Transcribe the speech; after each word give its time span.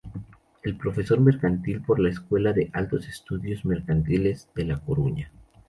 Es 0.63 0.73
Profesor 0.73 1.19
Mercantil 1.19 1.83
por 1.83 1.99
la 1.99 2.09
Escuela 2.09 2.53
de 2.53 2.71
Altos 2.73 3.07
Estudios 3.07 3.63
Mercantiles 3.65 4.49
de 4.55 4.65
La 4.65 4.79
Coruña. 4.79 5.31